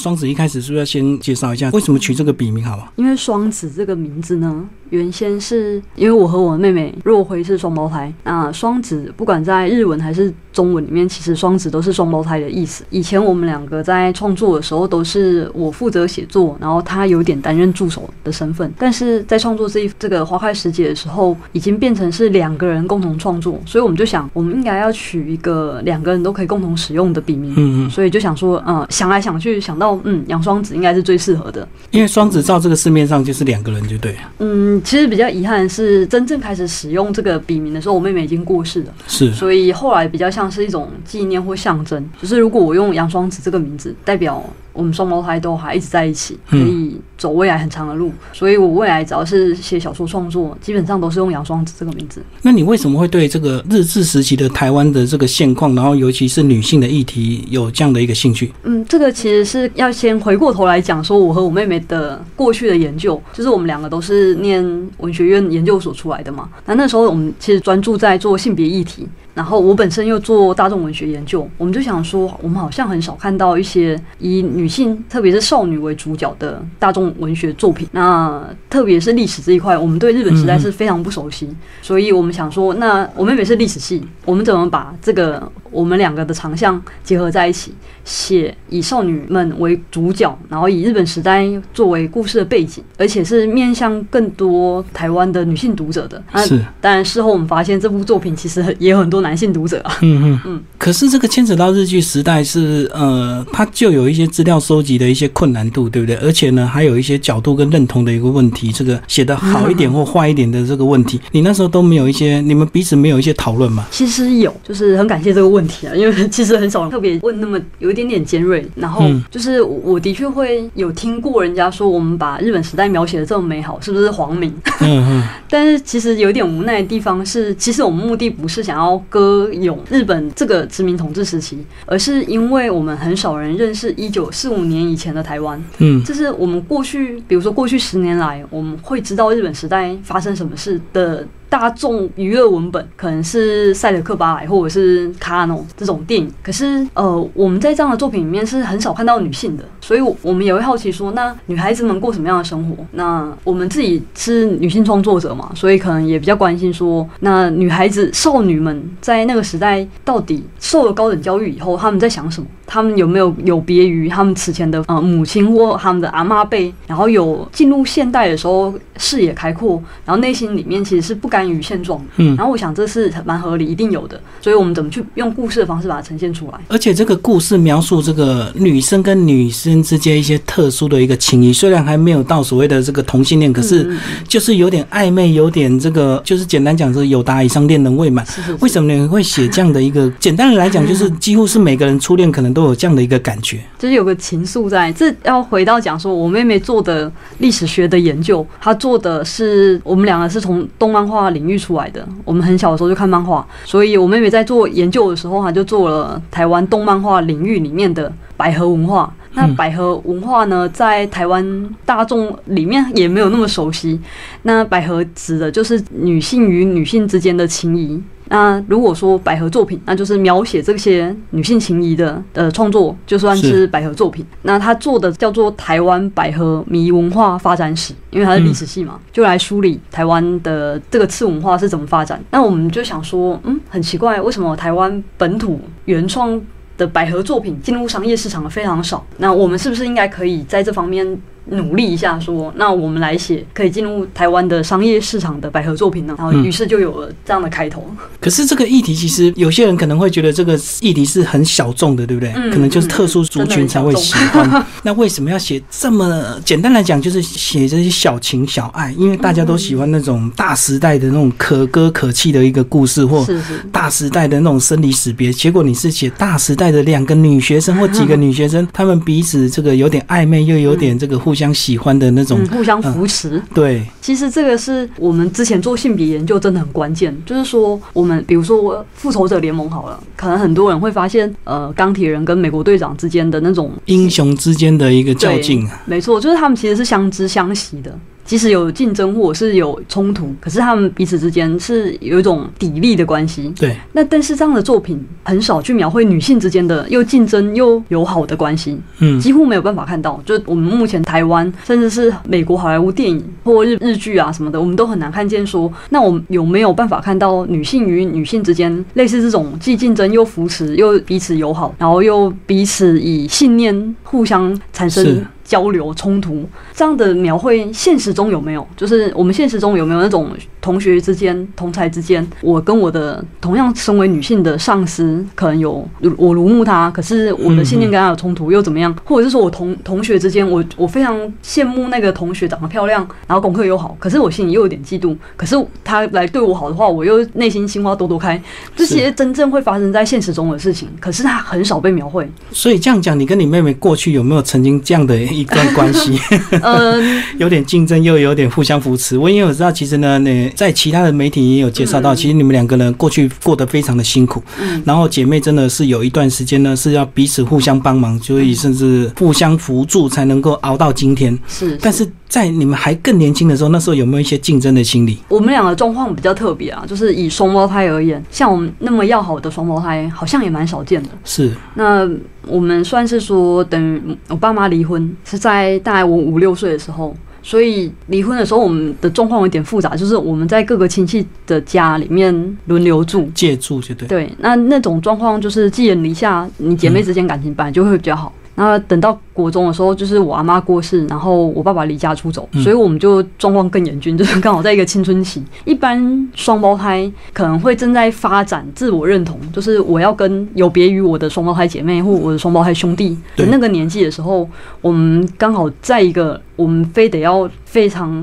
[0.00, 2.90] 双子一开始是不是要先介绍一下为什么取这个笔名好啊？
[2.96, 8.10] 因为双子这个名字呢，原先是因为我和我的妹妹若辉是双胞胎。
[8.24, 12.82] 那双子不管在日文还是中文里面，其实双子都是双胞胎的意思。
[12.88, 18.72] 以前我们两个在创作的时候，都是我负责写作，然后他有点担任助手的身份。
[18.78, 27.52] 但是在创作这一这个花开时节的时候，已经变成是两个人共同创作，所以我们就想，我们应该要取一个两个人都可以共同使用的笔名。
[27.52, 31.66] 嗯嗯，所以就想说，嗯，想来想去，想到嗯，杨双子应该是最适合的。
[31.90, 34.18] 因为双子照这个市面上就是两个人就对了。
[34.38, 42.08] 嗯，其实比较遗憾的是，真正开始使用这个笔名的时候，我妹妹已经过世了，是，所以后来比较像是一种纪念或象征。
[42.20, 48.10] 就是如果我用杨双子这个名字，代表我们双胞胎都还一直在一起，可以走未来很长的路。
[48.32, 52.22] 所以我未来只要是写小说创作，基本上都是用杨双子这个名字。
[52.40, 58.50] 那你为什么会对这个日治时期的台湾的这个现况，然后尤其是女性的议题有这样的一个兴趣？
[58.62, 64.64] 嗯，这个其实是要先回过头来讲，说我和我妹妹的过去的研究，就是我们两个都是念
[64.96, 66.48] 文学院研究所出来的嘛。
[66.64, 77.88] 那那时候我们其实专注在做性别议题，然后我本身又做大众文学研究，我们就想说，我们好像很少看到一些以女性，特别是少女为主角的大众文学作品。
[77.92, 81.48] 那特别是历史这一块，我们对日本时代是非常不熟悉，
[81.80, 87.72] 所以我们想说，那我妹妹是历史系，我们怎么把这个我们两个的长项结合在一起，
[88.04, 96.22] 写以少女们为主角，然后以日本时代作为故事的背景，而且是面向更多台湾的女性读者的。
[96.32, 99.96] 那是，当然事后我们发现这部作品其实也有很多男性读者啊。
[100.02, 100.62] 嗯嗯嗯。
[100.78, 106.16] 可是这个牵扯到日剧时代是呃，它就有一些资料收集的一些困难度，对不对？
[106.16, 113.86] 而且呢，还有一些角度跟认同的一个问题，这个写的好一点 或坏一点的这个问题，你那时候都没有一些，你们彼此没有一些讨论吗？
[113.90, 118.66] 其实有，就是很感谢这个问题啊，因为 其实很少人特别问那么有一点点尖锐。
[118.76, 124.52] 然后就是我的确会有听过人家说，我们把日本时代描写的这么美好，是不是黄明？
[124.80, 125.28] 嗯嗯。
[125.48, 135.62] 但是其实有点无奈的地方是，其实我们目的不是想要歌咏日本这个殖民统治时期，而是因为我们很少人认识一九四五年以前的台湾。
[135.78, 141.26] 嗯，这是我们过去，比如说过去十年来，我们会知道日本时代发生什么事的。
[141.50, 152.76] 大众娱乐文本可能是《赛德克巴莱》或者是《卡农》这种电影，可是呃，我们在这样的作品里面是很少看到女性的，所以我们也会好奇说，那女孩子们过什么样的生活？
[152.92, 162.46] 那我们自己是女性创作者嘛，所以可能也比较关心说，那女孩子、少女们在那个时代到底受了高等教育以后，他们在想什么？
[162.72, 166.72] 他们有没有有别于他们此前的呃母亲或他们的阿妈辈？
[166.86, 172.00] 然后有进入现代的时候视野开阔，然后内心里面其实是不甘于现状。
[172.18, 174.20] 嗯，然后我想这是蛮合理，一定有的。
[174.40, 176.60] 所以我们怎么去用故事的方式把它呈现出来？
[176.68, 183.90] 而且这个故事描述这个女生跟女生之间一些特殊的一个情谊，虽然还没有到所谓的这个同性恋，可是
[184.26, 188.24] 就是有点暧昧，有点这个，就是简单讲是有达以上恋人未满。
[188.60, 190.10] 为什么你会写这样的一个？
[190.18, 194.92] 简单的来讲，就是几乎是每个人初恋可能都有这样的一个感觉，就是有个情愫在。
[194.92, 202.06] 这要回到讲说，我妹妹做的历史学的研究，她做的是我们两个是从动漫画领域出来的。
[202.24, 209.12] 我们很小的时候就看漫画，所以我妹妹在做研究的时候，她就做了台湾动漫画领域里面的百合文化。
[209.34, 214.00] 那百合文化呢，在台湾大众里面也没有那么熟悉。
[214.42, 218.02] 那百合指的就是女性与女性之间的情谊。
[218.32, 224.24] 那如果说百合作品，那就是描写这些女性情谊的呃创作，就算是百合作品。
[224.42, 232.22] 那他做的叫做台湾百合迷文化发展史，因为它是历史系嘛，就来梳理台湾的这个次文化是怎么发展。
[232.30, 236.40] 那我们就想说，嗯，很奇怪，为什么台湾本土原创
[236.80, 239.04] 的百合作品进入商业市场的非常少？
[239.18, 241.06] 那我们是不是应该可以在这方面？
[241.50, 246.14] 努力一下，说那我们来写可以进入台湾的商业市场的百合作品呢？
[246.16, 247.84] 然后于是就有了这样的开头。
[248.20, 252.32] 可是这个议题其实有些人可能会觉得这个议题是很小众的，对不对？
[252.50, 254.64] 可能就是特殊族群才会喜欢。
[254.84, 258.92] 那为什么要写这么简单来讲，就是写这些小情小爱？
[258.92, 263.26] 因为大家都喜欢那种大时代的那种可歌可泣的一个故事，或
[263.72, 265.32] 大时代的那种生离死别。
[265.32, 271.34] 结果你是写大时代的两个女学生或几个女学生，她们彼此这个有点暧昧，又有点这个互。
[271.39, 273.40] 相喜欢的那种，互相扶持。
[273.54, 277.16] 对，其实这个是我们之前做性别研究真的很关键。
[277.24, 285.68] 就是说，我们比如说复仇者联盟好了，可能很多人会发现，呃，钢铁人跟美国队长之间的那种英雄之间的一个较劲。
[285.86, 287.96] 没错，就是他们其实是相知相惜的。
[288.24, 293.52] 即使有竞争或者是有冲突，可是他们彼此之间是有一种砥砺的关系。
[293.58, 293.76] 对。
[293.92, 300.20] 那但是这样的作品很少去描绘女性之间的又竞争又友好的关系，嗯，几乎没有办法看到。
[300.24, 315.24] 就我们目前台湾，甚至是美国好莱坞电影或日日剧啊什么的，我们都很难看见说，那我们有没有办法看到女性与女性之间类似这种既竞争又扶持又彼此友好，然后又彼此以信念互相产生。
[315.50, 318.64] 交流冲突这样的描绘，现实中有没有？
[318.76, 320.30] 就是我们现实中有没有那种
[320.60, 328.94] 同学之间、同才之间，我跟我的同样身为女性的上司，可能有我如慕他，可是我的信念跟他有冲突，又怎么样？
[329.04, 335.16] 或者是说我同同学之间，我我非常羡慕那个同学长得漂亮，然后功课又好，可是我心里又有点嫉妒。
[335.36, 338.40] 可是他来对我好的话，我又内心心花朵朵开。
[338.76, 342.28] 这些真正会发生在现实中的事情，可是他很少被描绘。
[342.52, 345.30] 所以这样讲，你跟你妹妹过去有没有曾经这样的？
[345.30, 346.18] 一段关系，
[346.62, 349.16] 嗯 有点竞争，又有点互相扶持。
[349.16, 350.18] 我因为我知道，其实呢，
[350.50, 354.42] 那在其他的媒体也有介绍到，其实你们两个人过去过得非常的辛苦。
[354.60, 361.38] 嗯，然后姐妹真的是有一段时间呢，是要彼此互相帮忙，所以甚至互相扶助，才能够熬到今天。
[361.46, 365.18] 是，但是在你们还更年轻的时候，那时候有没有一些竞争的心理？
[365.28, 371.08] 我们两个状况比较特别啊，就是以双胞胎而言，像我们那么要好的双胞胎，好像也蛮少见的。
[371.24, 372.08] 是，那。
[372.46, 382.32] 我们算是说，等于我爸妈离婚是在大概我五六岁的时候，所以离婚的时候，我们的状况有点复杂，就是我们在各个亲戚的家里面
[382.66, 384.08] 轮流住，借住就对。
[384.08, 388.32] 对，那那种状况就是寄人篱下，你姐妹之间感情本来就会比较好。
[388.62, 395.42] 那等到国中的时候，就是我阿妈过世，然后我爸爸离家出走，所以我们就状况更严峻，就是刚好在一个青春期。
[395.64, 404.46] 一般双胞胎可能会正在发展自我认同，就是我要跟有别于我的双胞胎姐妹或我的双胞胎兄弟的那个年纪的时候，
[404.82, 408.22] 我们刚好在一个我们非得要非常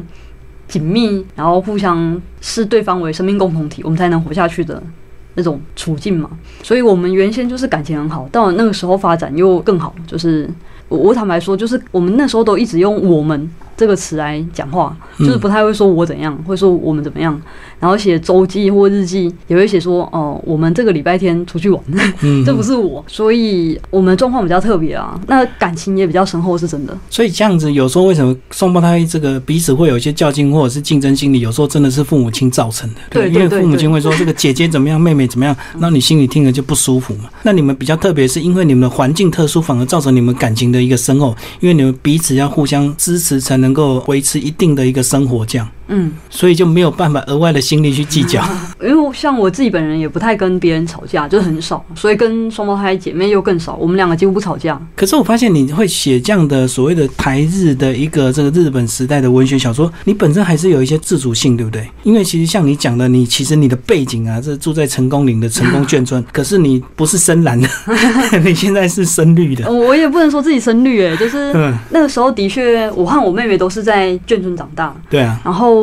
[0.68, 4.84] 紧密，然后互相视对方为生命共同体，我们才能活下去的。
[5.38, 6.30] 那种处境嘛，
[6.62, 10.50] 所以我们原先就是感情很好，到了那个时候发展又更好，就是
[10.90, 13.50] 我坦白说，就是我们那时候都一直用我们。
[13.78, 17.40] 这个词来讲话，就是不太会说我怎样，会说我们怎么样。
[17.80, 21.80] 然后写周记或日记，也会写说哦，我们这个礼拜天出去玩，
[22.44, 25.20] 这不是我，所以我们状况比较特别啊。
[25.28, 26.98] 那感情也比较深厚，是真的。
[27.08, 31.40] 所以这样子，有时候为什么双胞胎这个彼此会有一些较劲或者是竞争心理？
[31.40, 32.96] 有时候真的是父母亲造成的。
[33.12, 37.30] 对，因为父母亲会说这个姐姐怎么样，妹妹怎么样，那你心里听了就不舒服嘛。
[37.44, 45.70] 那你们比较特别，是因为你们的环境特殊，反而造成你们感情的一个深厚，因为你们彼此要互相支持，才能能够维持一定的一个生活这样。
[45.88, 48.44] 嗯，所以就没有办法额外的心力去计较。
[48.84, 53.76] 因为像我自己本人也不太跟别人吵架，就很少，所以跟双胞胎姐妹又更少。
[53.76, 54.80] 我们两个几乎不吵架。
[54.96, 61.90] 可是我发现你会写这样的所谓的台日的一个这个日本时代的文学小说，你本身还是有一些自主性，对不对？
[62.04, 67.68] 因为其实像你讲的，你其实你的背景啊，这住在成功岭的成功眷村，可是你不是深蓝的，
[68.44, 69.72] 你现在是深绿的。
[69.72, 71.54] 我也不能说自己深绿，哎，就是
[71.92, 74.94] 那个时候的确，我和我妹妹都是在眷村长大。
[75.10, 75.77] 对啊，然后。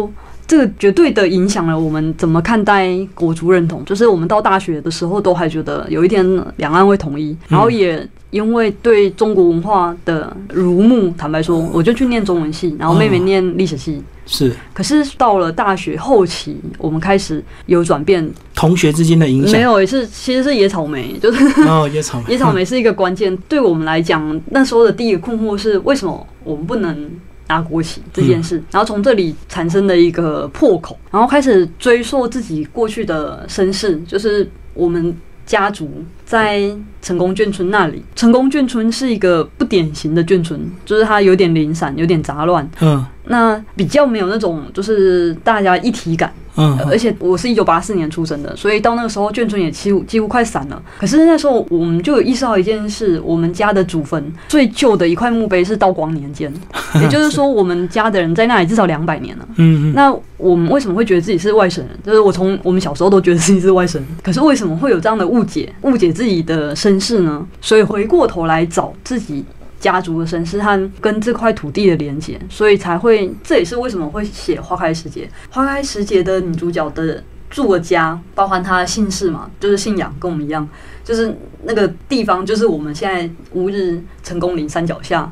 [0.46, 3.82] 这个绝对的影响了我们怎么看待国族认同。
[3.84, 6.24] 就是我们到大学的时候，都还觉得有一天
[6.56, 14.02] 两岸会统一，然后也因为对中国文化的如沐，坦白说，我就去念中文系，然后妹妹念历史系。
[14.26, 14.52] 是。
[14.72, 18.28] 可是到了大学后期，我们开始有转变。
[18.54, 23.34] 同学之间的影响没有，也是其实是野草莓，就是哦，野草莓， 野草莓是一个关键。
[23.48, 27.10] 对我们来讲，那时候的第一个困惑是，为什么我们不能？
[27.48, 35.14] 拿国旗这件事，然后从这里产生的一个破口，然后开始追溯自己过去的身世，就是我们
[35.44, 38.02] 家族在成功眷村那里。
[38.16, 42.68] 成功眷村是一个不典型的眷村，就是它有点零散，有点杂乱。
[42.80, 43.04] 嗯。
[43.26, 46.32] 那比较没有那种，就是大家一体感。
[46.56, 50.80] 嗯，而且我是一九八四年出生的，所以到那个时候眷村也几乎几乎快散了。
[50.98, 56.52] 可是那时候我们就有意识到一件事：我们家的祖坟最旧的一块墓碑是道光年间，
[57.02, 59.48] 也就是说我们家的人在那里至少两百年了。
[59.56, 59.92] 嗯嗯。
[59.94, 61.98] 那我们为什么会觉得自己是外省人？
[62.04, 67.44] 就是我从我们小时候都觉得自己是外省人，可是为什么会有这样的误解，误解自己的身世呢？
[67.60, 69.44] 所以回过头来找自己。
[69.80, 75.22] 家族的身世和跟这块土地的连接，所以才会，这也是为什么会写《花开时节》。
[75.54, 80.66] 《花开时节》的女主角的住家，包含她的姓氏嘛，就是信仰跟我们一样，
[81.04, 85.30] 就是那个地方，就是我们现在乌日成功岭山脚下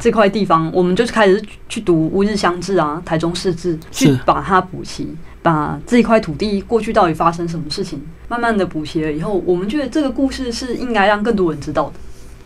[0.00, 5.08] 这块地方，我们就是开始去读乌日乡志啊、台中市志，去把它补齐，
[5.42, 11.92] 把这一块土地过去到底发生什么事情，慢慢的补齐了以后，我们觉得这个故事是应该让更多人知道的。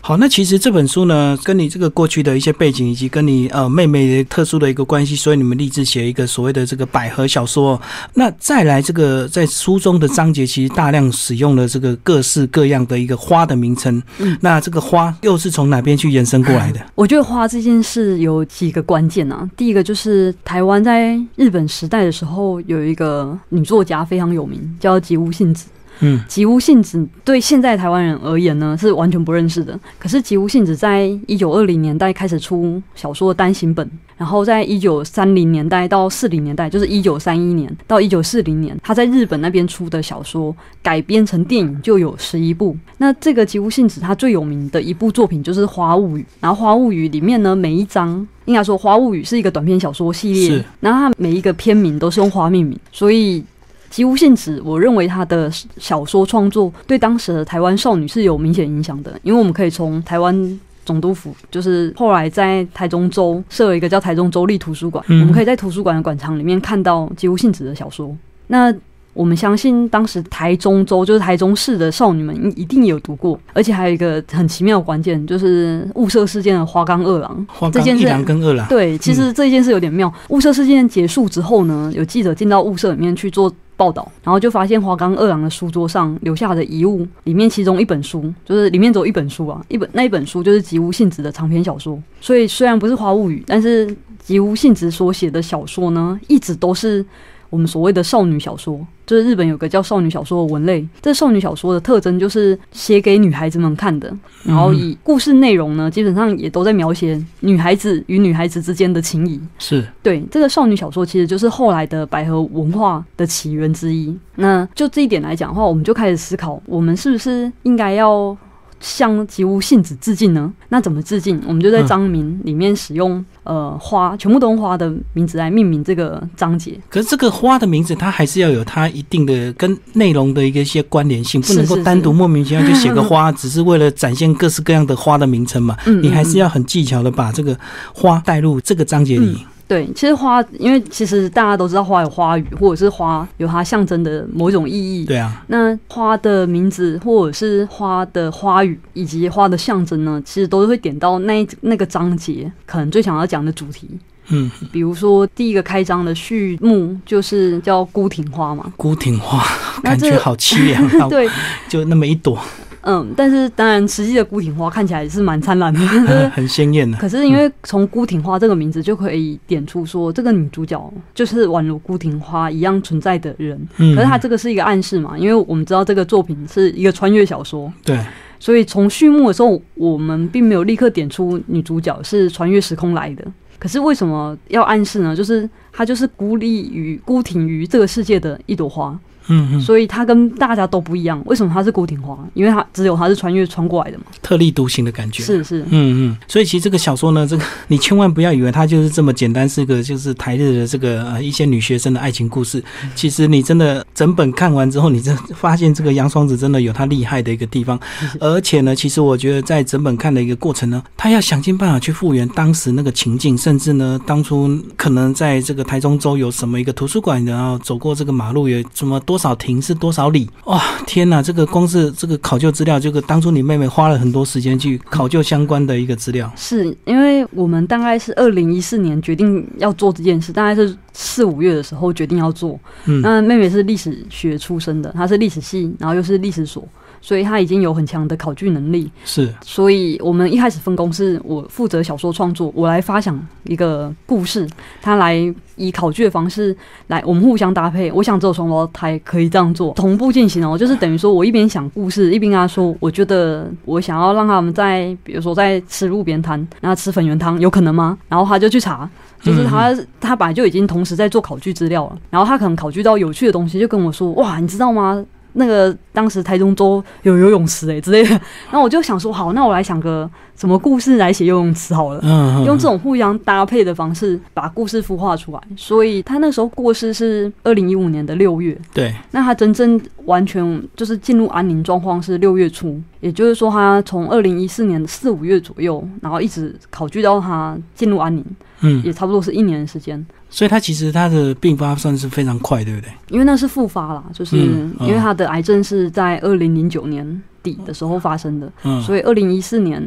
[0.03, 7.79] 好，那其实这本书呢，跟你这个过去的一些背景，以及跟你呃妹妹的特殊的一个关系，所以你们立志写一个所谓的这个百合小说。
[8.15, 14.01] 那再来这个在书中的章节，其实大量使用了这个各式各样的一个花的名称。
[14.17, 16.79] 嗯，那这个花又是从哪边去延伸过来的？
[16.95, 19.47] 我觉得花这件事有几个关键啊。
[19.55, 25.67] 第一个就是台湾在日本时代的时候，有一个女作家非常有名，叫吉屋信子。
[25.99, 29.79] 嗯，吉屋信子对现在台湾人而言呢是完全不认识的。
[29.99, 42.75] 可是吉屋信子在一九二零年代开始出小说的单行本，然后在一九三零年代到四零年代，就是一九三一年到一九四零年，他在日本那边出的小说改编成电影就有十一部。
[42.97, 53.43] 那这个吉屋信子他最有名的一部作品就是《花物语》，然后《花物语》里面呢每一章应该说《花物语》是一个短篇小说系列，然后它每一个篇名都是用花命名，所以。
[53.91, 68.15] 吉屋信子，我认为他的小说创作对当时的台湾少女是有明显影响的，因为我们可以从台湾总督府，就是后来在台中州设了一个叫台中州立图书馆，我们可以在图书馆的馆藏里面看到吉屋信子的小说。
[68.47, 68.73] 那
[69.13, 77.47] 我们相信，当时台中州就是台中市的少女们一定有读过，而且还有一个很奇妙的关键，就是雾社事件的花冈二郎。
[77.73, 78.67] 这件事，二郎。
[78.69, 80.11] 对，其实这件事有点妙。
[80.29, 83.53] 雾社事件结束之后呢，有记者进到雾社里面去做。
[83.81, 91.99] 报道，然后就发现花冈二郎的书桌上留下的遗物，里面其中一本书，就是里面只有一本书啊，一本那一本书就是吉屋信子的长篇小说。
[92.19, 97.03] 所以虽然不是花物语，但是吉屋信子所写的小说呢，一直都是。
[97.51, 100.83] 我们所谓的少女小说，就是日本有个叫少女小说的文类。
[101.01, 104.11] 这少女小说的特征就是写给女孩子们看的，
[104.43, 109.39] 然后以故事内容呢，基本上也都在描写女孩子与女孩子之间的情谊。
[109.59, 114.17] 是对这个少女小说，其实就是后来的百合文化的起源之一。
[114.35, 118.35] 那就这一点来讲的话，我们就开始思考，我们是不是应该要。
[118.81, 120.51] 向吉屋信子致敬呢？
[120.69, 121.41] 那怎么致敬？
[121.47, 126.77] 我们就在章名里面使用呃花，全部都用花的名字来命名这个章节。
[126.89, 135.77] 可是这个花的名字，它还是要有它一定的跟内容的一个一些关联性，不能够单独莫名其妙就写个花， 只是为了展现各式各样的花的名称嘛？
[136.01, 137.55] 你还是要很技巧的把这个
[137.93, 139.37] 花带入这个章节里。
[139.71, 145.05] 对，其实花，因为其实大家都知道花有花语，或者是花有它象征的某一种意义。
[145.05, 153.87] 对啊，那花的名字，或者是花的花语，以及花的象征呢，其实都是会点到那那个章节可能最想要讲的主题。
[154.27, 159.41] 嗯，比如说第一个开章的序幕就是叫孤挺花嘛，孤挺花，
[159.81, 160.85] 感觉好凄凉。
[161.07, 161.29] 对，
[161.69, 162.37] 就那么一朵。
[162.83, 165.79] 嗯，但是当然，实际的孤挺花看起来是蛮灿烂的，
[166.33, 166.97] 很鲜艳的。
[166.97, 173.55] 可是因为从孤挺花这个名字就可以点出说，这个女主角就是宛如孤挺花一样存在的人。
[173.77, 175.17] 嗯，可是她这个是一个暗示嘛？
[175.17, 177.99] 因为我们知道这个作品是一个穿越小说，对，
[178.39, 183.23] 所以从序幕的时候，我们并没有立刻点出女主角是穿越时空来的。
[183.59, 185.15] 可是为什么要暗示呢？
[185.15, 188.99] 就是她就是孤立于孤挺于这个世界的一朵花。
[189.27, 191.21] 嗯，所以他跟大家都不一样。
[191.25, 192.17] 为什么他是古挺花？
[192.33, 195.23] 因为他只有他是穿越穿过来的嘛，特立独行的感觉。
[195.23, 196.17] 是是，嗯嗯。
[196.27, 202.63] 所以其实这个小说呢，这个你千万不要以为它就是这么简单，是个就是台日的这个呃一些女学生的爱情故事。
[202.95, 207.79] 其实你真的整本看完之后，你真发现这个杨双子真的有他厉害的一个地方。
[208.19, 219.21] 而且呢，其实我觉得在整本看的一个过程呢，他要想尽办法去复原当时那个情境，甚至呢，当初可能在这个台中州有什么一个图书馆，然后走过这个马路有什么多。
[219.21, 220.27] 少亭是多少里？
[220.45, 221.21] 哇，天哪！
[221.21, 226.33] 这个光是这个考究资料，这个当初你妹妹花了很多时间去考究相关的一个资料。
[226.35, 232.59] 是因为我们大概是二零一四年决定要做这件事，大概是四五月的时候决定要做。
[232.85, 236.67] 嗯，那妹妹是历史学出身的，她是历史系，然后又是历史所。
[237.01, 239.33] 所以他已经有很强的考据能力，是。
[239.43, 244.47] 所以我们一开始分工是我负责小说创作，我来发想一个故事，
[244.81, 245.15] 他来
[245.55, 246.55] 以考据的方式
[246.87, 247.91] 来，我们互相搭配。
[247.91, 257.97] 我想只有双胞胎可以这样做，同步进行哦，就是等于说我一边想故事，一边跟他说，我觉得我想要让他们在，比如说在吃路边摊，然后吃粉圆汤，有可能吗？
[258.07, 258.89] 然后他就去查，
[259.21, 265.03] 就是他他本来就已经同时在做考据资料了，然后他可能考据到有趣的东西，就跟我说，哇，你知道吗？
[265.33, 272.01] 那个当时台中州有游泳池哎之类的，然后我就想说，好，那我来想个什么故事来写游泳池好了，
[272.45, 275.41] 用这种互相搭配的方式把故事孵化出来。
[275.55, 288.25] 所以他那时候过世是二零一五年的六月，对，那他真正完全就是进入安宁状况是六月初，也就是说他从二零一四年的四五月左右，然后一直考据到他进入安宁，
[288.61, 290.05] 嗯，也差不多是一年的时间。
[290.31, 292.89] 所以他其实他的病发算是非常快，对不对？
[293.09, 294.37] 因为那是复发啦，就是
[294.79, 299.83] 因为他的癌症是在二零零九年底的时候发生的，所以二零一四年，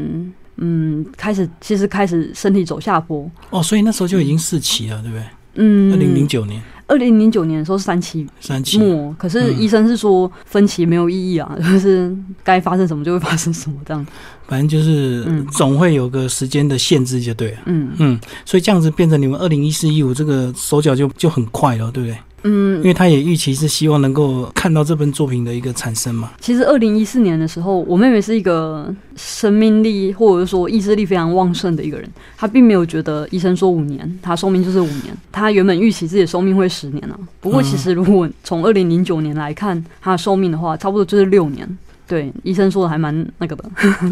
[0.58, 3.28] 嗯，开始其实开始身体走下坡。
[3.50, 5.24] 哦，所以那时候就已经四期了，对不对？
[5.54, 6.62] 嗯，二零零九年。
[6.86, 14.06] 二零零九年的时候是三期三期末，可是医生是说分期没有意义啊， 就是该发生什么就会发生什么这样。
[14.46, 17.58] 反正就是总会有个时间的限制就对了。
[17.66, 22.18] 嗯嗯，所以这样子变成你们二零一四一五这个手脚就就很快了，对不对？
[22.46, 26.32] 嗯，因为他也预期是希望能够看到这本作品的一个产生嘛。
[26.42, 35.16] 其实二零一四年的时候，我妹妹是一个生命力或者说意志力非常旺盛的一个人，她并没有觉得医生说五年，她寿命就是五年。
[35.32, 37.18] 她原本预期自己的寿命会十年啊。
[37.40, 41.66] 不过其实如果从二零零九年来看她的寿命的话，差不多就是六年。
[42.06, 43.64] 对，医生说的还蛮那个的。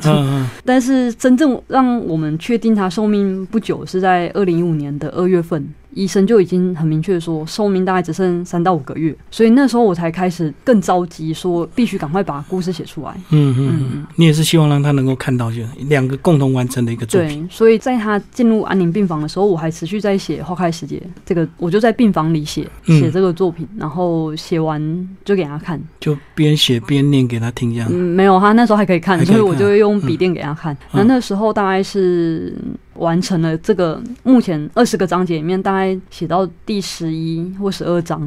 [0.64, 5.66] 但是真正让我们确定他寿命不久是在二零一五年的二月份。
[5.94, 13.14] 医生就已经很明确说，寿命大概只剩三到五个月，所以那时候我才开始更着急，说必须赶快把故事写出来。
[13.30, 17.46] 嗯嗯嗯，你也是希望让他能够看到，就两个共同完成的一个作品。
[17.46, 27.88] 对，所以在他进入安宁病房的时候，我还持续在写《花开时节》这个，我就在病房里写写这个作品，然后写完就给他看，就边写边念给他听，这样。
[27.92, 30.76] 嗯，没有，他那时候还可以看，所以我就会用笔电给他看。
[30.92, 32.54] 那那时候大概是。
[32.96, 38.20] 完成了这个目前二十个章节里面，大概写到第十一或十二章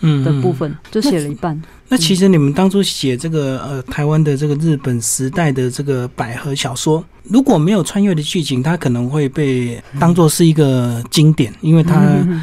[0.00, 1.60] 的部分，就写了一半。
[1.88, 7.04] 那其实你们当初写这个呃台湾的这个日本时代的这个百合小说。
[7.30, 12.02] 如果没有穿越的剧情，它可能会被当做是一个经典，因为它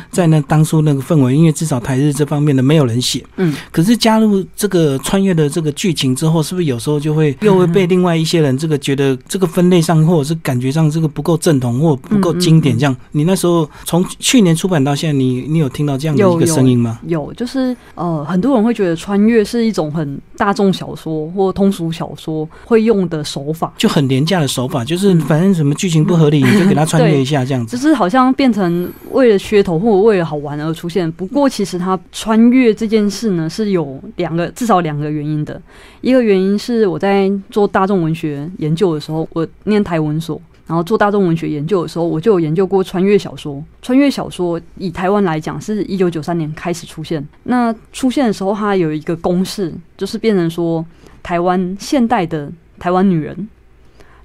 [0.09, 3.23] 在那当初那个氛围，因为至少台日这方面的没有人写。
[3.35, 3.53] 嗯。
[3.71, 12.75] 可是加入这个穿越的这个剧情之后，是不是有时候就会又会被另外一些人这个觉得这个分类上或者是感觉上这个不够正统或不够经典？
[12.75, 16.99] 这样，你那时候从去年出版到现在，你你有听到这样的一个声音吗？
[17.05, 24.67] 有，就是呃，很多人会觉得穿越是一种很大众小说或通俗小说会用的手法，就很廉价的手。
[24.71, 31.11] 法就是反正什么剧情不合理，你就给他穿越一下这样子，就是好像变成为了噱头或者为了好玩而出现。
[31.11, 35.61] 不过其实他穿越这件事呢是有两个至少两个原因的。
[35.99, 43.61] 一个原因是我在做大众文学研究的时候，我念台文所，然后做大众文学研究的时候，我就有研究过穿越小说。
[43.81, 47.21] 穿越小说以台湾来讲，是一九九三年开始出现。
[47.43, 50.85] 那出现的时候，它有一个公式，就是变成说
[51.21, 53.49] 台湾现代的台湾女人。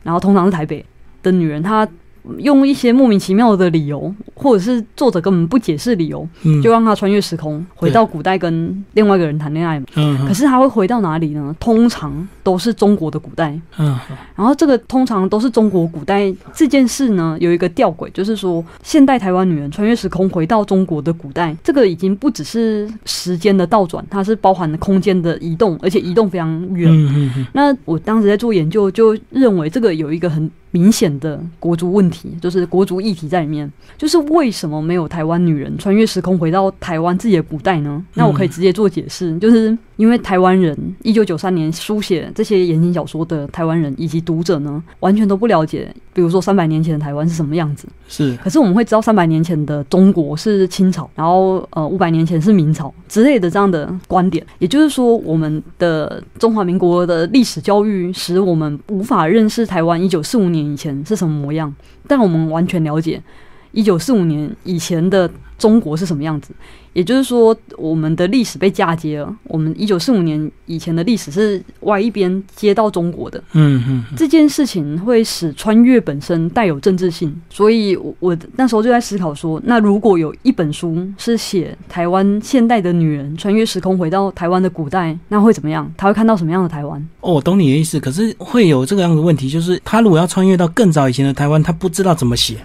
[0.05, 0.87] 然后通常是台北
[1.20, 1.85] 的女人，她
[2.39, 6.27] 用一些莫名其妙的理由，或者是作者根本不解释理由，
[6.62, 9.83] 就让他穿越时空，回到古代跟另外一个人谈恋爱。
[9.95, 11.55] 嗯，可是他会回到哪里呢？
[11.61, 13.59] 通常都是中国的古代。
[13.79, 13.99] 嗯，
[14.35, 26.91] 然后这个通常都是中国古代这件事呢，有一个吊诡，就是说现代台湾女人穿越时空回到中国的古代，这个已经不只是时间的倒转，它是包含了空间的移动，而且移动非常远。
[27.53, 30.51] 那我当时在做研究，就认为这个有一个很。
[30.70, 33.70] 明显的国族问题，就是国族议题在里面。
[33.96, 38.05] 就是为什么没有台湾女人穿越时空回到台湾自己的古代呢？
[38.14, 47.88] 那我可以直接做解释，就是因为台湾人一九九三年书写这些言情小说的台湾人以及读者呢，完全都不了解，比如说三百年前的台湾是什么样子。
[48.07, 54.44] 是，可是我们会知道三百年前的中国是清朝，然后呃五百年前是明朝之类的这样的观点。
[54.59, 60.65] 也就是说，我们的中华民国的历史教育使我们无法认识台湾一九四五年。
[60.72, 61.74] 以前是什么模样？
[62.07, 63.22] 但我们完全了解
[63.72, 66.53] 一九四五年以前的中国是什么样子。
[66.92, 69.37] 也就是说，我们的历史被嫁接了。
[69.45, 73.38] 我们一九四五年以前的历史是外一边接到中国的。
[73.53, 77.38] 嗯嗯，这件事情会使穿越本身带有政治性。
[77.51, 85.92] 所以，我我那时候就在思考说，那如果有一本书是写台湾现代的女人穿越时空回到台湾的古代，那会怎么样？
[85.99, 86.99] 她会看到什么样的台湾？
[87.21, 88.01] 哦，我懂你的意思。
[88.01, 92.57] 可是会有这个样的问题，就是她如果要穿越到更早以前的台湾，她不知道怎么写。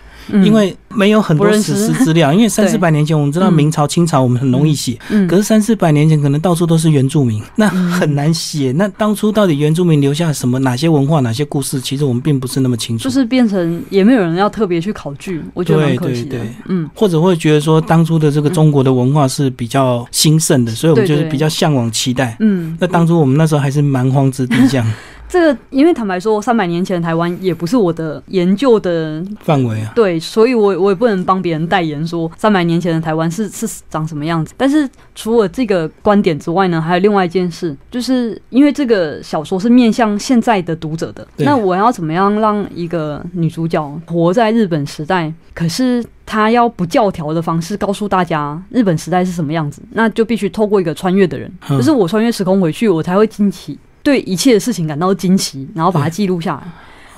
[0.43, 8.71] 因为没有很多史实资料，因为 三四百年前我们知道明朝、清朝我们很容易写，可是三四百年前可能到处都是原住民，那很难写。
[8.73, 13.03] 那当初到底原住民留下什么、哪些文化、哪些故事，其实我们并不是那么清楚。
[13.03, 16.37] 就是变成也没有人要特别去考据，我觉得蛮可惜的。
[16.67, 22.35] 嗯，或者会觉得说当初的这个中国的文化是比较兴盛的，所以我们就是比较向往、期待。
[22.39, 24.85] 嗯，那当初我们那时候还是蛮荒之地这样。
[25.31, 29.93] 这个，因为坦白说，三百年前的台湾也不是我的研究的范围啊。
[29.95, 34.53] 对，所以我我也不能帮别人代言说三百年前的台湾是是长什么样子。
[34.57, 45.33] 但是除了这个观点之外呢，还有另外一件事，就是因为这个小说是面向现在的读者的，那我要怎么样让一个女主角活在日本时代？
[45.53, 53.79] 可是她要不教条的方式告诉大家日本时代是什么样子，那就必须透过一个穿越的人，就是我穿越时空回去，我才会惊奇。
[54.03, 56.63] 对一切的事情感到惊奇，然后把它记录下来。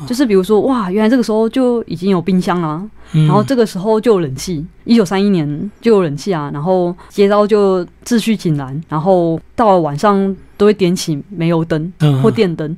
[0.07, 12.75] 就是比如说，哇，原来这个时候就已经有冰箱了，然后这个时候就有冷气，一九三一年就有冷气啊，然后街道就秩序井然，然后到了晚上都会点起煤油灯或电灯。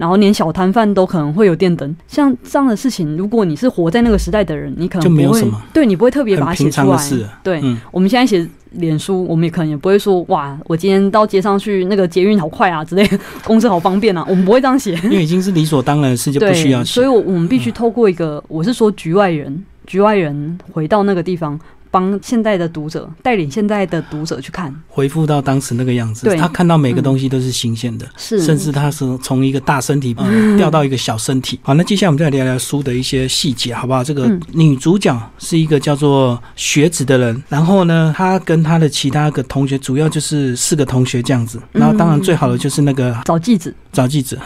[0.00, 6.98] 然后连小摊贩都可能会有电灯，像这样的事情，如果你是活在那个时代的人，你可能不会，对你不会特别把它写出来。
[7.42, 7.60] 对，
[7.90, 13.06] 我们现在写脸书，我们也可能也不会说哇，我今天到街上去，那个捷运好快啊之类，
[13.44, 16.94] 公车好方便啊，我们 不会这样写，因为已经是理所当然的事，就不需要写。
[16.94, 21.60] 所以，我我们必须透过一个，我是说局外人，局外人回到那个地方。
[21.90, 30.14] 帮现在的读者带领现在的读者去看，回复到当时那个样子，他看到每个东西都是新鲜的，是，甚至他是从一个大身体
[30.56, 31.58] 掉到一个小身体。
[31.62, 34.04] 好，那接下来我们再来聊聊书的一些细节，好不好？
[34.04, 41.60] 这个女主角是一个叫做学子的人，然后呢，她跟她的其他个同学，主要就是四个同学这样子。
[41.72, 44.38] 然后当然最好的就是那个找记子，找记子。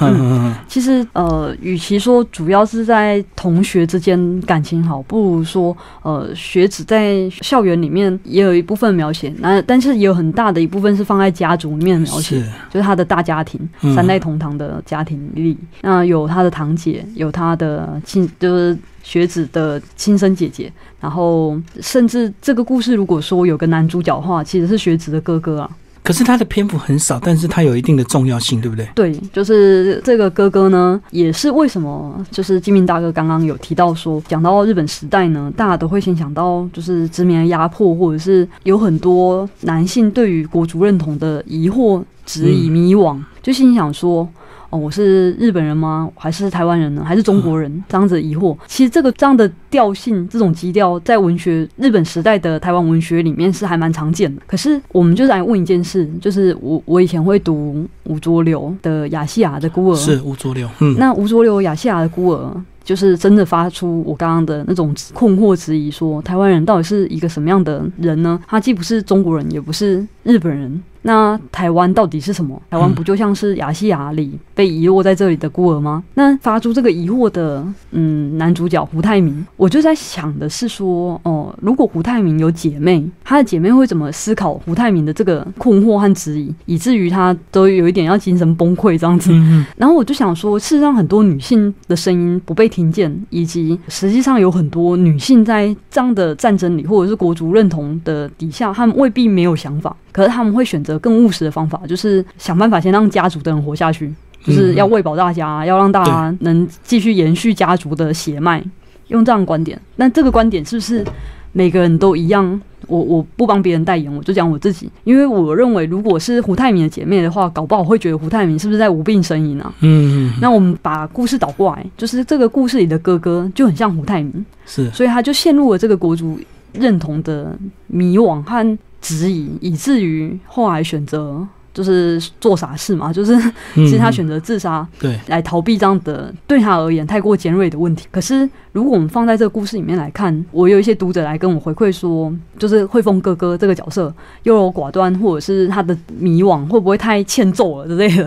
[0.66, 7.30] 其实呃，与其说主要是在同学之间感情好，不如说呃，学子在。
[7.42, 13.60] 校园里面也有一部分描写，那但是也有很大的一部分是放在家族里面描写，就是他的大家庭，
[13.94, 25.70] 三代同堂的家庭里，那有他的堂姐，有他的亲，就是学子的亲生姐姐，然后甚至这个故事如果说有个男主角的话，其实是学子的哥哥啊。
[26.04, 28.86] 可是他的篇幅很少，但是他有一定的重要性，对不对？
[28.94, 44.28] 对，就是这个哥哥呢，也是为什么就是金明大哥刚刚有提到说，讲到日本时代呢，大家都会先想到就是殖民的压迫，或者是有很多男性对于国族认同的疑惑、质疑、迷惘，就心想说。
[44.70, 46.10] 哦我是日本人吗？
[46.16, 47.04] 还是台湾人呢？
[47.06, 47.84] 还是中国人？
[47.88, 48.56] 这样子疑惑。
[48.66, 54.40] 其实这个这样的调性，这种基调，在文学日本时代的台湾文学里面是还蛮常见的。
[54.46, 60.68] 可是我们就是来问一件事，就是我我以前会读吴浊流的《亚细亚的孤儿》，是吴浊流。
[60.78, 62.52] 嗯，那吴浊流《亚细亚的孤儿》
[62.84, 68.40] 就是真的发出我刚刚的那种困惑质疑，说台湾人到底是一个什么样的人呢？
[68.46, 70.80] 他既不是中国人，也不是日本人。
[71.06, 72.60] 那台湾到底是什么？
[72.70, 76.02] 台湾不就像是亚细亚里被遗落在这里的孤儿吗？
[76.14, 89.32] 那发出这个疑惑的，嗯，男主角胡泰明，我就在想的是说，哦，如果胡泰明有姐妹，她的姐妹会怎么思考胡泰明的这个困惑和质疑，以至于她都有一点要精神崩溃这样子。
[89.76, 99.94] 然后我就想说，事实上很多女性的声音不被听见，以及实际上有很多女性在这样的战争里，或者是国族认同的底下，她们未必没有想法。
[100.12, 104.12] 可是她们会选择更务实的方法，就是想办法先让家族的人活下去，
[104.44, 108.62] 就是要喂饱大家，要让大家能继续延续家族的血脉，
[109.08, 109.80] 用这样观点。
[109.96, 111.04] 那这个观点是不是
[111.52, 112.60] 每个人都一样？
[112.86, 119.72] 我我不帮别人代言，我就讲我自己，因为我认为，如果是胡泰明的姐妹的话，搞不好会觉得胡泰明是不是在无病呻吟啊？
[119.80, 120.32] 嗯嗯。
[120.40, 126.38] 那我们把故事倒过来，就是这个故事里的哥哥就很像胡泰明，是，所以他就陷入了这个国族
[126.72, 128.78] 认同的迷惘和。
[129.00, 133.38] 质疑，以至于后来选择就是做傻事嘛，就是
[133.76, 138.06] 其实他选择自杀，对，来逃避这样的对他而言太过尖锐的问题。
[138.10, 148.24] 可是如果我们放在这个故事里面来看，我有一些读者来跟我回馈说，就是汇丰哥哥这个角色优柔寡断，或者是他的迷惘会不会太欠揍了之类的。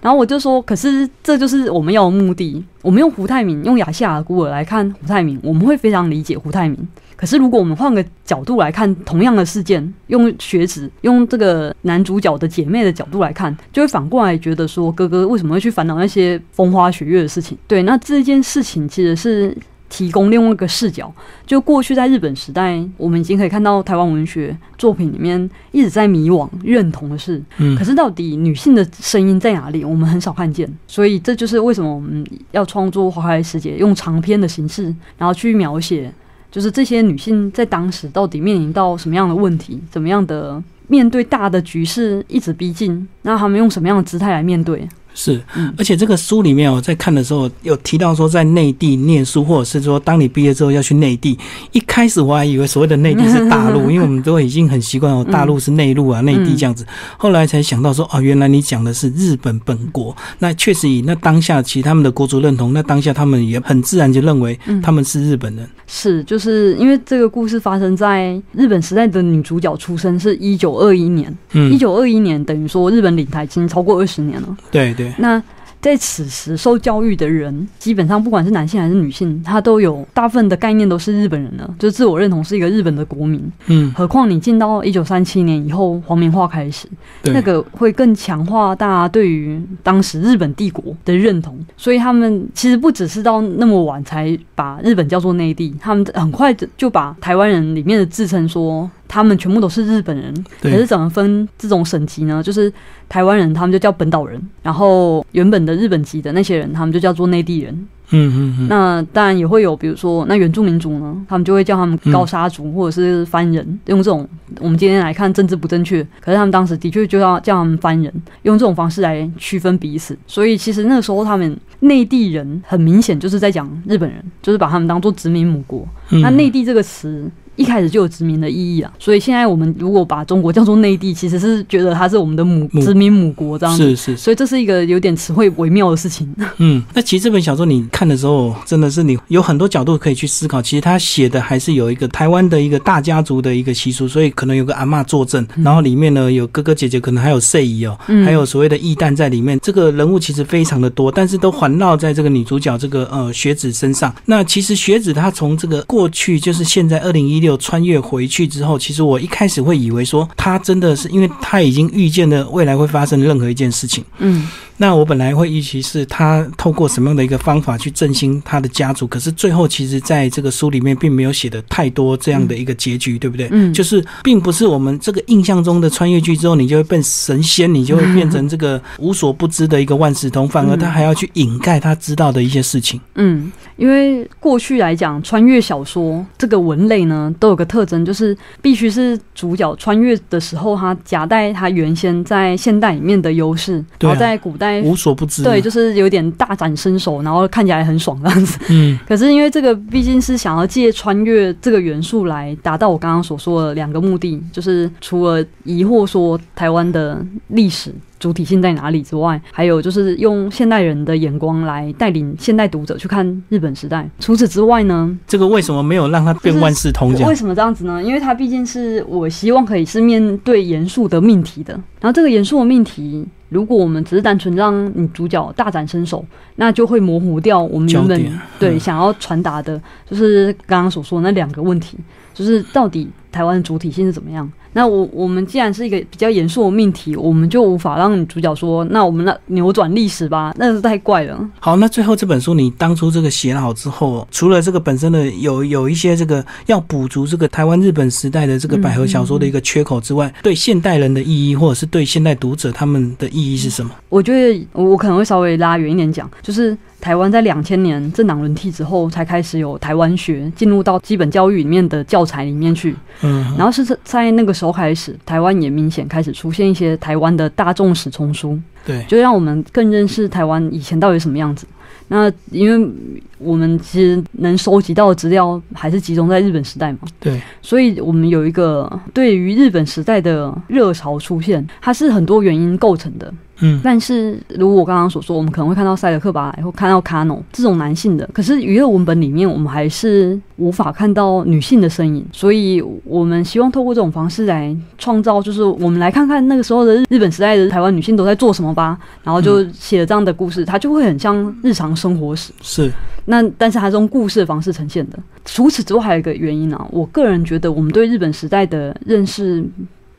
[0.00, 2.64] 然后我就说，可是这就是我们要的目的。
[2.80, 6.88] 我们用胡泰明，用亚夏尔孤儿来看胡泰明，我们会非常理解胡泰明。
[7.14, 17.58] 可是，如果我们换个角度来看同样的事件，用学子、用这个男主角的姐妹的角度来看，就会反过来觉得说，哥哥为什么会去烦恼那些风花雪月的事情？
[17.68, 19.54] 对，那这件事情其实是
[19.90, 21.12] 提供另外一个视角。
[21.44, 27.42] 就过去在日本时代，我们已经可以看到台湾文学作品里面一直在迷惘认同的事。
[27.58, 29.84] 嗯，可是到底女性的声音在哪里？
[29.84, 30.66] 我们很少看见。
[30.86, 34.84] 所以这就是为什么我们要创作《花开时节》，用长篇的形式，
[35.18, 36.10] 然后去描写。
[36.50, 39.80] 就是这些女性在当时到底面临到什么样的问题？
[39.88, 43.06] 怎么样的面对大的局势一直逼近？
[43.22, 44.88] 那他们用什么样的姿态来面对？
[45.14, 45.40] 是，
[45.76, 51.38] 而且这个书里面我在看的时候有提到说，在内地念书，或者是说当你毕业之后要去内地。
[51.72, 56.86] 一开始我还以为所谓的内地是大陆， 因为我们都已经很习惯哦，大陆是内陆啊，内地这样子。
[57.16, 60.16] 后来才想到说，哦，原来你讲的是日本本国。
[60.38, 65.68] 那确实以那当下其实他们的国族认同，那当下他们也很自然就认为他们是日本人。
[65.86, 71.36] 是，就是因为这个故事发生在日本时代的女主角出生是一九二一年，
[71.72, 74.56] 一九二一年等于说日本领台已经超过二十年了。
[74.70, 75.12] 对对。
[75.18, 75.42] 那
[75.80, 83.42] 在此时受教育的人，基本上不管是男性还是女性，他都有大部分的概念都是日本人了，就自我认同是一个日本的国民。
[83.68, 86.86] 嗯，何况你进到一九三七年以后，皇民化开始，
[87.22, 91.58] 那个会更强化大家对于当时日本帝国的认同。
[91.78, 98.90] 所以他们其实不只是到那么晚才把日本叫做内地，他们很快就把台湾人里面的自称说。
[99.10, 102.40] 他们全部都是日本人，可是怎么分这种省级呢？
[102.40, 102.72] 就是
[103.08, 107.74] 台湾人，他们就叫本岛人；然后原本的日本籍的那些人，他们就叫做内地人。
[108.12, 108.68] 嗯嗯嗯。
[108.68, 114.28] 那当然也会有，比如说那原住民族呢，他们就会叫他们高沙族或者是番人，用这种
[114.60, 120.16] 我们今天来看政治不正确，可是他们当时的确就要叫他们番人，用这种方式来区分彼此。
[120.28, 125.84] 所以其实那个时候他们内地人很明显就是在讲日本人，就是把他们当做殖民母国。
[126.22, 127.28] 那内地这个词。
[127.60, 133.90] 一开始就有殖民的意义啊，所以现在我们如果把中国叫做内地，其实是觉得它是我们的母殖民母国这样子。
[133.90, 136.26] 是是，所以这是一个有点词汇微妙的事情。
[136.56, 140.62] 嗯，那其实这本小说你看的时候，真的是你有很多角度可以去思考。
[140.62, 149.58] 其实他写的还是有一个台湾的一个大家族的一个习俗，所以可能有个阿妈坐镇，然后里面呢有哥哥姐姐，可能还有岁姨哦，还有所谓的义旦在里面。
[149.60, 154.14] 这个人物其实非常的多，但是都环绕在这个女主角这个呃学子身上。
[154.24, 158.30] 那其实学子她从这个过去就是现在二零一六穿越回。
[158.30, 164.04] 去之后，其实我一开始会以为说他真的是，因为他已经预见了未来会发生任何一件事情。
[164.18, 164.48] 嗯。
[164.80, 173.46] 那我本来会预期是他透过什么样的一个方法去振兴他的家族，可是最后其实在这个书里面并没有写的太多这样的一个结局，对不对？
[173.50, 182.98] 嗯，就是并不是我们这个印象中的穿越剧之后，你就会变神仙，你就会变成这个无所不知的一个万事通，反而他还要去掩盖他知道的一些事情。
[183.16, 194.69] 嗯，因为过去来讲，穿越小说这个文类呢，都有个特征，就是必须是主角穿越的时候，他夹带他原先在现代里面的优势，然后在古代。
[194.82, 198.58] 无所不知，对，就是有点大展身手，然后看起来很爽这样子。
[198.68, 207.94] 嗯， 可是因为这个毕竟是想要借穿越这个元素来达到我刚刚所说的两个目的，就是除了疑惑说台湾的历史。
[208.20, 214.06] 主体性在哪里之外，还有就是用现代人的眼光来带领现代读者去看日本时代。
[214.18, 217.14] 除此之外呢，这个为什么没有让它变万事通？
[217.26, 218.02] 为什么这样子呢？
[218.04, 221.72] 因为它毕竟是我希望可以是面对严肃的命题的。
[221.98, 226.24] 然后这个严肃的命题，如果我们只是单纯让女主角大展身手，
[226.56, 231.98] 那就会模糊掉我们原本对想要传达的，就是刚刚所说的那两个问题，
[232.32, 234.50] 就是到底台湾的主体性是怎么样。
[234.72, 241.50] 那我我们既然是一个比较严肃的命题，我们就无法让主角说，那我们那扭转历史吧，那是太怪了。
[241.58, 253.90] 好，那最后这本书你当初这个写好之后，除了这个本身的有有一些这个要补足这个台湾日本时代的这个百合小说的一个缺口之外，对现代人的意义，或者是对现代读者他们的意义是什么？
[254.08, 256.76] 我觉得我可能会稍微拉远一点讲，就是。
[257.00, 262.94] 台湾在两千年政党轮替之后，才开始有台湾学进入到基本教育里面的教材里面去。
[263.22, 268.58] 嗯，然后是在那个时候开始，台湾也明显开始出现一些台湾的大众史丛书。
[268.84, 271.66] 对，就让我们更认识台湾以前到底什么样子。
[272.08, 272.90] 那因为
[273.38, 276.98] 我们其实能收集到的资料还是集中在日本时代嘛。
[277.20, 283.32] 对，所以我们有一个对于日本时代的热潮出现，它是很多原因构成的。
[283.60, 302.52] 嗯，但是如我刚刚所说，我们可能会看到塞德克巴莱，或看到卡农这种男性的，可是娱乐文本里面，我们还是无法看到女性的身影，所以我们希望透过这种方式来创造，就是我们来看看那个时候的日本时代的台湾女性都在做什么吧，然后就写了这样的故事，它就会很像日常生活史。
[302.62, 302.90] 是，
[303.26, 305.18] 那但是它是用故事的方式呈现的。
[305.44, 309.62] 除此之外，还有一个原因啊，我个人觉得我们对日本时代的认识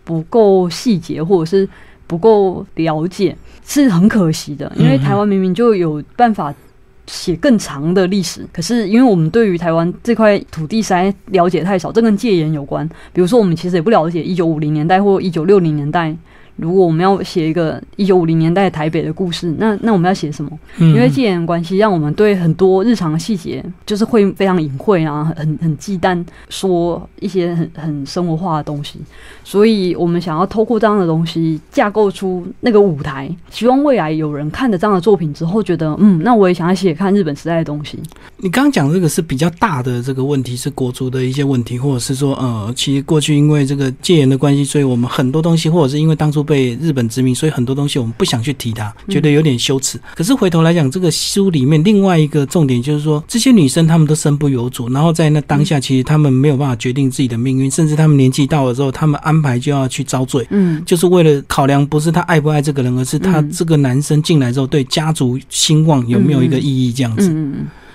[0.04, 1.67] 不够细节，或者是。
[2.12, 3.34] 不够了解
[3.65, 6.54] 是很可惜的，因为台湾明明就有办法
[7.08, 12.86] 写更长的历史，可是因为我们对于台湾这块土地实在了解太少，这跟戒严有关。
[13.13, 16.13] 比如说，我们其实也不了解一九五零年代或一九六零年代。
[16.58, 20.52] 如果我们要写一个一九五零年代台北的故事，那那我们要写什么？
[20.78, 29.00] 因为戒严关系，让我们对很多日常的细节就是会非常隐晦啊，很很忌惮说一些很很生活化的东西。
[29.44, 37.98] 所以我们想要透过这样的东西架构出那个舞台，希望未来有人看了这样的作品之后，觉得嗯，那我也想要写看日本时代的东西。
[38.38, 46.40] 你刚刚讲这个是比较大的这个问题，是国足的一些问题，或者是说呃，其实过去因为这个戒严的关系，所以我们很多东西，或者是因为当初。
[46.41, 49.99] 初被日本殖民，所以很多东西我们不想去提它，觉得有点羞耻。
[50.15, 67.32] 可是回头来讲，这个书里面另外一个重点就是说，这些女生她们都身不由主，然后在那当下，其实她们没有办法决定自己的命运，甚至她们年纪到了之后，她们安排就要去遭罪，嗯，就是为了考量不是她爱不爱这个人，而是她这个男生进来之后对家族兴旺有没有一个意义这样子。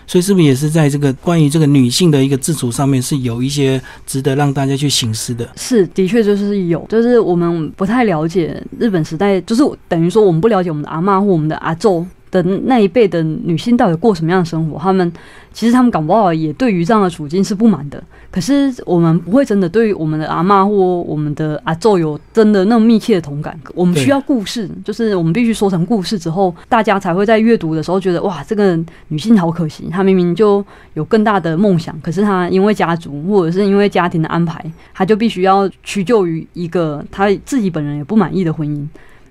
[0.07, 5.49] 所以是不是也是在这个关于这个女性的一个自主上面是有一些值得让大家去醒思的？
[5.57, 12.05] 是，的确就是有，就是我们不太了解日本时代，就是等于说我们不了解我们的阿妈或我们的阿昼。
[12.31, 14.79] 的那一辈的女性到底过什么样的生活？
[14.79, 15.12] 她们
[15.53, 18.03] 其实她们搞不好也对于这样的处境是不满的。
[18.31, 23.59] 可是我们不会真的对于我们的阿妈或我们的阿昼有真的那么密切的同感。
[23.75, 30.62] 我们需要故事，就是我们必须说成故事之后，大家才会在阅读的时候觉得哇，这个女性好可惜，她明明就
[30.95, 34.62] 有更大的梦想，可是她因为家族或者是因为家庭的安排，
[34.93, 38.87] 她就必须要屈就于一个她自己本人也不满意的婚姻。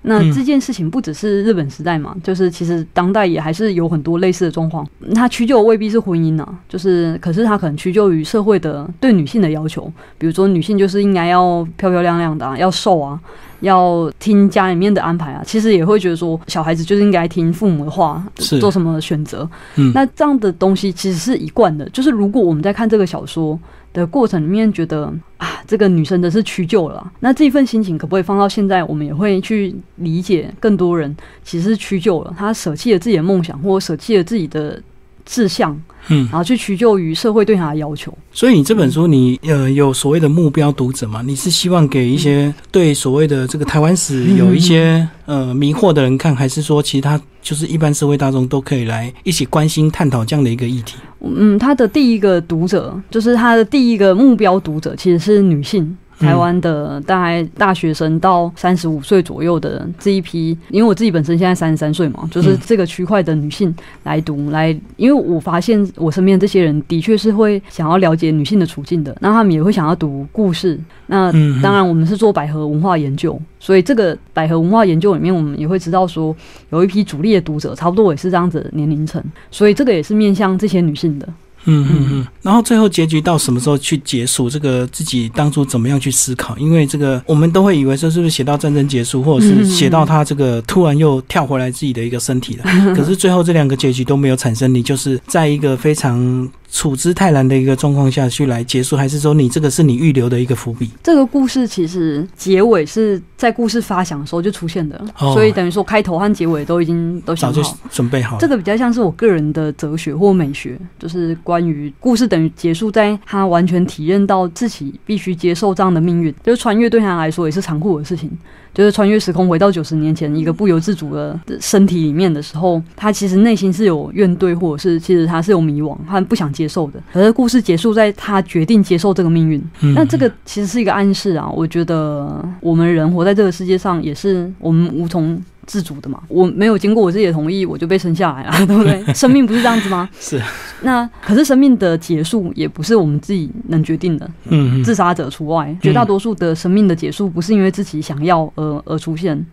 [0.08, 4.86] 那这件事情不只是日本时代嘛，就是其实当代也还是有很多类似的状况。
[5.14, 13.20] 他屈就未必是婚姻啊，就是可是他可能屈就于社会的对女性的要求，比如说女性就是应该要漂漂亮亮的，啊，要瘦啊，
[13.60, 15.42] 要听家里面的安排啊。
[15.44, 18.24] 其实也会觉得说，小孩子就是应该听父母的话，
[18.60, 19.48] 做什么选择。
[19.92, 23.58] 那这样的东西其实是一贯的，就是如果我们在看这个小说。
[23.96, 27.10] 的过程里面，觉得啊，这个女生的是屈就了。
[27.20, 28.84] 那这一份心情可不可以放到现在？
[28.84, 34.80] 我们也会去理解更多人其实是屈就了，他舍弃了自己的梦想，或舍弃了自己的
[35.24, 35.80] 志向。
[36.08, 38.16] 嗯，然后去屈就于社会对他的要求。
[38.30, 41.20] 所以你这本书，你呃有所谓的目标读者吗？
[41.26, 50.96] 你是希望给一些对所谓的这个台湾史有一些呃迷惑的人看，还是说其他就是一般社会大众都可以来一起关心探讨这样的一个议题？
[51.34, 55.96] 嗯，他的第一个读者就是他的第一个目标读者其实是女性。
[56.18, 63.74] 台湾的大概大学生到三十五岁左右的这一批，因为我自己本身现在三十三岁嘛，就是这个区块的女性
[64.04, 70.78] 来读来，因为我发现我身边这些人的确是会想要了解女性的处境的，那他们也会想要读故事。
[71.08, 71.30] 那
[71.62, 76.34] 当然，我们是做百合文化研究，所以这个百合文化研究里面，我们也会知道说，
[76.70, 81.28] 有一批主力的读者，差不多也是这样子年龄层，所以这个也是面向这些女性的。
[81.66, 84.48] 嗯嗯嗯，然后最后结局到什么时候去结束？
[84.48, 86.56] 这个自己当初怎么样去思考？
[86.58, 92.64] 因为这个我们都会以为说是不是写到战争结束，或者是写到他这个突然又跳回来自己的一个身体了。
[92.94, 96.48] 可是最后这两个结局都没有产生，你就是在一个非常。
[96.76, 100.90] 处之泰然的一个状况下去来结束，还是说你这个是你预留的一个伏笔？
[101.02, 108.36] 这个故事其实结尾是在故事发想的时候就出现的，所以等于说开头和结尾都已经都早就准备好。
[108.38, 118.30] 这个比较像是我个人的哲学或美学，就是关于故事等于结束在他完全体验到自己必须接受这样的命运，就是穿越对他来说也是残酷的事情。
[118.76, 127.00] 就是穿越时空回到九十年前一个不由自主的身体里面的时候，他其实内心是有怨怼，或者是其实他是有迷惘，他不想接受的。
[127.10, 129.62] 可是故事结束在他决定接受这个命运，
[129.94, 131.48] 那这个其实是一个暗示啊。
[131.48, 135.42] 我觉得我们人活在这个世界上，也是我们无从。
[135.66, 139.04] 自主的嘛，我没有经过我自己的同意，我就被生下来了， 对不对？
[139.12, 140.08] 生命不是这样子吗？
[140.18, 140.40] 是。
[140.82, 145.76] 那可是生命的结束也不是我们自己能决定的，嗯，自杀者除外。
[145.82, 149.44] 绝大多数的生命的结束不是因为自己想要而而出现。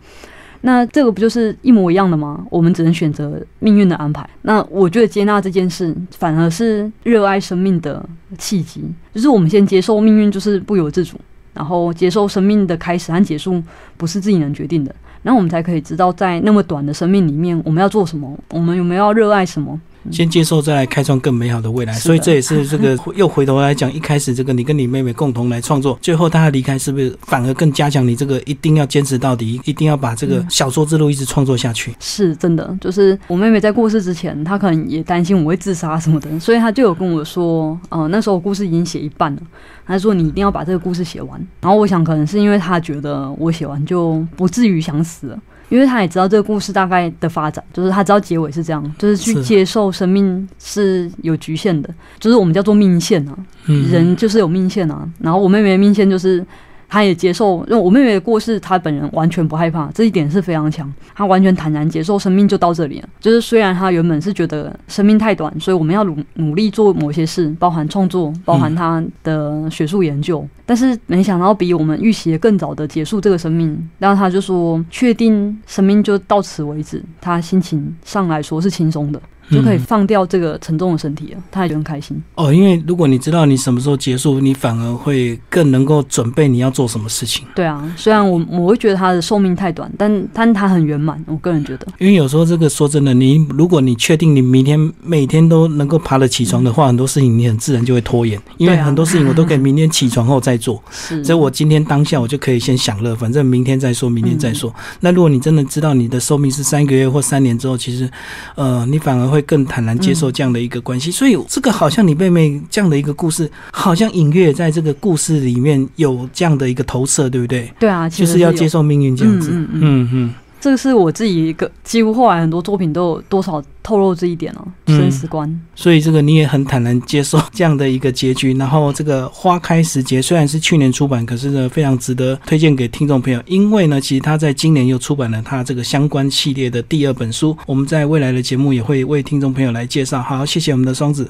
[0.65, 2.45] 那这个不就是一模一样的吗？
[2.49, 4.26] 我们只能选择命运的安排。
[4.43, 8.06] 那我觉得接纳这件事，反而是热爱生命的
[8.38, 8.82] 契机。
[9.13, 11.17] 就是我们先接受命运，就是不由自主，
[11.54, 13.62] 然后接受生命的开始和结束
[13.97, 14.95] 不是自己能决定的。
[15.24, 19.80] 然后我们才可以知道，在那么短的生命里面，我们要做什么，我们有没有要热爱什么。
[20.12, 21.94] 先接受，再来开创更美好的未来。
[21.94, 31.96] 所以这也是这个 又回头来讲，一开始这个你跟你妹妹共同来创作，最后她离开，是不是反而更加强你这个一定要坚持到底，一定要把这个小说之路一直创作下去？
[32.00, 39.42] 是真的，就是我妹妹在过世之前，她可能也担心我会自杀什么的，所以她就有跟我说，呃，那时候故事已经写一半了，
[39.86, 41.39] 她说你一定要把这个故事写完。
[41.62, 45.39] 然后我想，可能是因为她觉得我写完就不至于想死了。
[45.74, 55.10] 因为他也知道这个故事大概的发展，就是他知道结尾是这样，就是去接受生命是有局限的，就是我们叫做命线啊，人就是有命线啊。
[55.20, 56.46] 然后我妹妹的命线就是。
[56.94, 60.94] 他也接受，因为我妹妹的过世，他本人完全不害怕，这一点是非常强。
[61.16, 63.10] 他完全坦然接受生命就到这里了。
[63.20, 73.90] 就是虽然他原本是觉得生命太短，所以我们要努努力做某些事，包含创作，包含他的学术研究，但是没想到比我们预期的更早的结束这个生命。
[73.98, 79.20] 然后他就说，确定生命就到此为止，他心情上来说是轻松的。
[79.50, 82.22] 就可以放掉这个沉重的身体了，他也就很开心。
[82.36, 87.46] 哦，因为如果你知道你什么时候结束，你反而会更能够准备你要做什么事情。
[87.56, 91.88] 对啊，虽然我我会觉得他的寿命太短，但但他很圆满，我个人觉得。
[92.00, 104.74] 因为有时候这个说真的，你如果你确定你明天每天都能够爬得起床的话，很多事情你很自然就会拖延，因为很多事情我都可以明天起床后再做， 是，所以我今天当下我就可以先享乐，反正明天再说，明天再说。
[105.00, 108.10] 那如果你真的知道你的寿命是三个月或三年之后，其实，
[108.56, 111.10] 呃，你反而会更坦然接受这样的一个关系。
[111.10, 117.74] 所以这个好像你妹妹这样的一个故事，好像隐约在这个故事里面有这样的一个投射，对不对？
[117.80, 119.50] 对啊，就是要接受命运这样子。
[119.52, 120.34] 嗯嗯嗯。
[120.64, 125.61] 这个是我自己一个，几乎后来很多作品都有多少透露这一点哦，生死观。
[125.76, 128.53] 所以这个你也很坦然接受这样的一个结局。
[128.53, 137.57] 然后这个花开时节虽然是去年出版，可是呢非常值得推荐给听众朋友，因为呢其实他在今年又出版了他这个相关系列的第二本书。
[137.68, 140.22] 我们在未来的节目也会为听众朋友来介绍。
[140.22, 141.30] 好，谢谢我们的双子。